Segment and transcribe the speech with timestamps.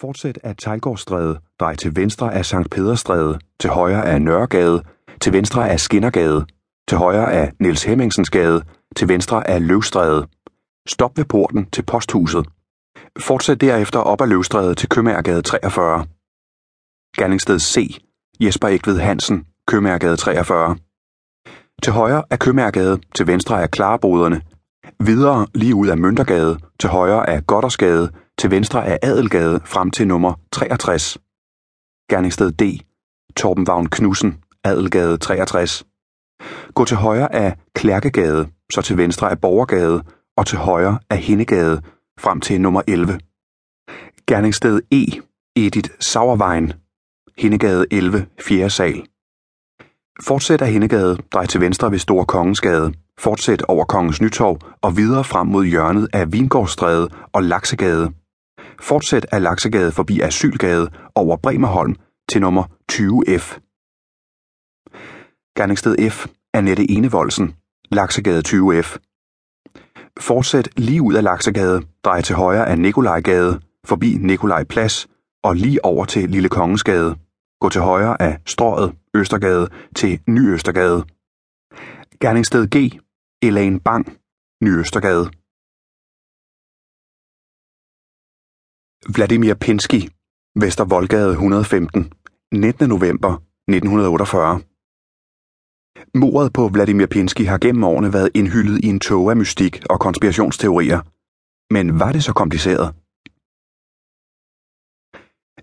[0.00, 4.82] Fortsæt af Tejlgårdsstræde, drej til venstre af Sankt Pederstræde, til højre af Nørregade,
[5.20, 6.46] til venstre af Skinnergade,
[6.88, 8.62] til højre af Niels Hemmingsens Gade,
[8.96, 10.26] til venstre af Løvstræde.
[10.88, 12.46] Stop ved porten til posthuset.
[13.18, 16.06] Fortsæt derefter op ad Løvstræde til Købmagergade 43.
[17.18, 17.98] Gerningssted C.
[18.40, 20.76] Jesper Ekved Hansen, Købmagergade 43.
[21.82, 24.42] Til højre af Købmagergade, til venstre af Klareboderne.
[25.00, 30.08] Videre lige ud af Møntergade, til højre af Goddersgade, til venstre af Adelgade frem til
[30.08, 31.18] nummer 63.
[32.10, 32.62] Gerningssted D.
[33.36, 35.86] Torben Vagn Knudsen, Adelgade 63.
[36.74, 40.02] Gå til højre af Klærkegade, så til venstre af Borgergade
[40.36, 41.82] og til højre af Hindegade
[42.18, 43.20] frem til nummer 11.
[44.26, 45.04] Gerningssted E.
[45.56, 46.72] Edith Sauerwein,
[47.38, 48.70] Hindegade 11, 4.
[48.70, 49.06] sal.
[50.22, 55.24] Fortsæt af Hindegade, drej til venstre ved Store Kongensgade, fortsæt over Kongens Nytorv og videre
[55.24, 58.12] frem mod hjørnet af Vingårdstræde og Laksegade.
[58.80, 61.94] Fortsæt af Laksegade forbi Asylgade over Bremerholm
[62.28, 63.60] til nummer 20F.
[65.56, 66.26] Gerningssted F.
[66.54, 67.54] Annette Enevoldsen,
[67.90, 68.96] Laksegade 20F.
[70.20, 75.08] Fortsæt lige ud af Laksegade, drej til højre af Nikolajgade, forbi Nikolaj Plads
[75.42, 77.16] og lige over til Lille Kongensgade.
[77.60, 81.04] Gå til højre af Strøget, Østergade til Ny Østergade.
[82.20, 83.00] Gerningssted G.
[83.42, 84.18] Elaine Bang,
[84.62, 85.30] Ny Østergade.
[89.14, 90.08] Vladimir Pinsky,
[90.60, 92.12] Vester Voldgade 115,
[92.52, 92.88] 19.
[92.88, 94.60] november 1948.
[96.14, 100.00] Mordet på Vladimir Pinsky har gennem årene været indhyllet i en tåge af mystik og
[100.00, 101.00] konspirationsteorier.
[101.74, 102.94] Men var det så kompliceret?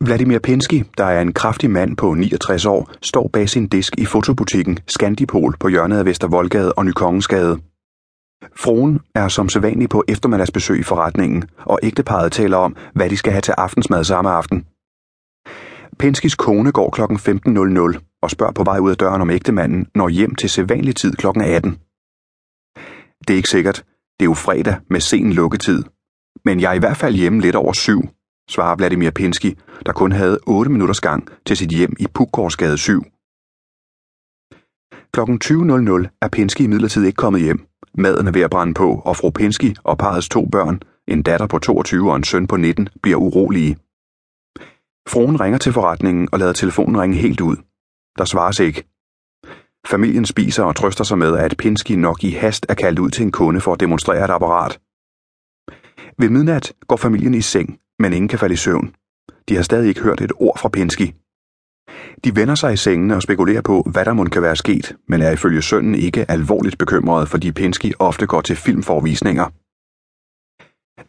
[0.00, 4.04] Vladimir Pinsky, der er en kraftig mand på 69 år, står bag sin disk i
[4.04, 7.60] fotobutikken Skandipol på hjørnet af Vestervoldgade og Nykongensgade.
[8.56, 13.32] Fruen er som sædvanlig på eftermiddagsbesøg i forretningen, og ægteparet taler om, hvad de skal
[13.32, 14.66] have til aftensmad samme aften.
[15.98, 17.02] Penskis kone går kl.
[17.02, 21.12] 15.00 og spørger på vej ud af døren, om ægtemanden når hjem til sædvanlig tid
[21.12, 21.26] kl.
[21.26, 21.78] 18.
[23.28, 23.84] Det er ikke sikkert.
[24.20, 25.82] Det er jo fredag med sen lukketid.
[26.44, 28.00] Men jeg er i hvert fald hjemme lidt over syv,
[28.50, 33.04] svarer Vladimir Pinski, der kun havde 8 minutters gang til sit hjem i Pukgårdsgade 7.
[35.12, 35.20] Kl.
[35.20, 37.66] 20.00 er Pinsky imidlertid ikke kommet hjem.
[37.98, 41.46] Maden er ved at brænde på, og fru Pinsky og parrets to børn, en datter
[41.46, 43.76] på 22 og en søn på 19, bliver urolige.
[45.08, 47.56] Fruen ringer til forretningen og lader telefonen ringe helt ud.
[48.18, 48.84] Der svares ikke.
[49.86, 53.22] Familien spiser og trøster sig med, at Pinsky nok i hast er kaldt ud til
[53.22, 54.80] en kunde for at demonstrere et apparat.
[56.18, 58.94] Ved midnat går familien i seng, men ingen kan falde i søvn.
[59.48, 61.14] De har stadig ikke hørt et ord fra Pinsky.
[62.24, 65.22] De vender sig i sengene og spekulerer på, hvad der må kan være sket, men
[65.22, 69.50] er ifølge sønnen ikke alvorligt bekymret, fordi Pinsky ofte går til filmforvisninger.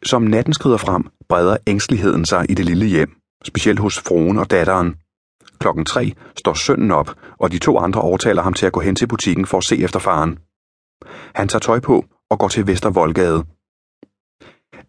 [0.03, 3.11] Som natten skrider frem, breder ængsteligheden sig i det lille hjem,
[3.43, 4.95] specielt hos fruen og datteren.
[5.59, 8.95] Klokken tre står sønnen op, og de to andre overtaler ham til at gå hen
[8.95, 10.39] til butikken for at se efter faren.
[11.35, 13.43] Han tager tøj på og går til Vestervoldgade.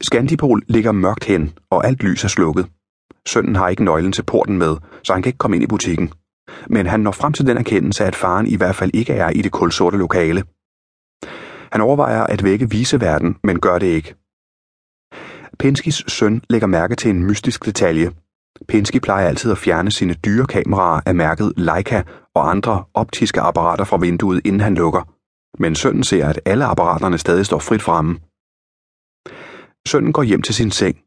[0.01, 2.67] Skandipol ligger mørkt hen, og alt lys er slukket.
[3.27, 6.13] Sønnen har ikke nøglen til porten med, så han kan ikke komme ind i butikken.
[6.67, 9.43] Men han når frem til den erkendelse, at faren i hvert fald ikke er i
[9.43, 10.45] det kulsorte lokale.
[11.73, 14.15] Han overvejer at vække viseverden, men gør det ikke.
[15.59, 18.11] Penskis søn lægger mærke til en mystisk detalje.
[18.69, 22.03] Penski plejer altid at fjerne sine dyre kameraer af mærket Leica
[22.35, 25.03] og andre optiske apparater fra vinduet, inden han lukker.
[25.59, 28.19] Men sønnen ser, at alle apparaterne stadig står frit fremme.
[29.89, 31.06] Sønnen går hjem til sin seng.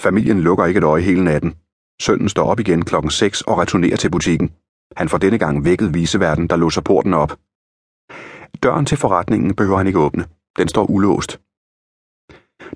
[0.00, 1.54] Familien lukker ikke et øje hele natten.
[2.02, 4.50] Sønnen står op igen klokken 6 og returnerer til butikken.
[4.96, 7.32] Han får denne gang vækket viseverden, der låser porten op.
[8.62, 10.26] Døren til forretningen behøver han ikke åbne.
[10.58, 11.40] Den står ulåst.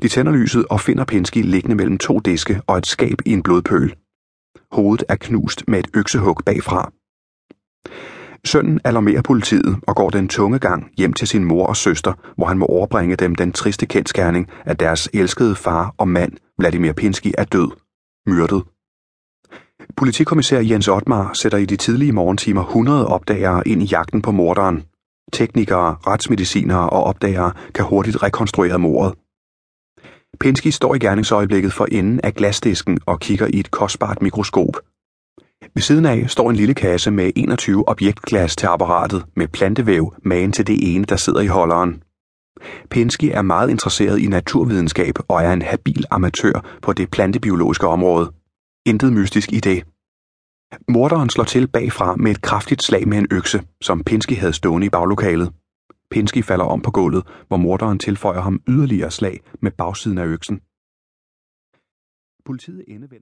[0.02, 3.42] De tænder lyset og finder Pinski liggende mellem to diske og et skab i en
[3.42, 3.96] blodpøl.
[4.72, 6.92] Hovedet er knust med et øksehug bagfra.
[8.50, 12.46] Sønnen alarmerer politiet og går den tunge gang hjem til sin mor og søster, hvor
[12.46, 17.32] han må overbringe dem den triste kendskærning, at deres elskede far og mand, Vladimir Pinsky,
[17.38, 17.70] er død.
[18.26, 18.62] Myrdet.
[19.96, 24.82] Politikommissær Jens Otmar sætter i de tidlige morgentimer 100 opdagere ind i jagten på morderen.
[25.32, 29.14] Teknikere, retsmedicinere og opdagere kan hurtigt rekonstruere mordet.
[30.40, 34.76] Pinsky står i gerningsøjeblikket for enden af glasdisken og kigger i et kostbart mikroskop.
[35.62, 40.52] Ved siden af står en lille kasse med 21 objektglas til apparatet med plantevæv magen
[40.52, 42.02] til det ene, der sidder i holderen.
[42.90, 48.32] Pinsky er meget interesseret i naturvidenskab og er en habil amatør på det plantebiologiske område.
[48.86, 49.84] Intet mystisk i det.
[50.88, 54.86] Morderen slår til bagfra med et kraftigt slag med en økse, som Pinsky havde stående
[54.86, 55.52] i baglokalet.
[56.10, 60.60] Pinsky falder om på gulvet, hvor morderen tilføjer ham yderligere slag med bagsiden af øksen.
[62.44, 63.18] Politiet endevender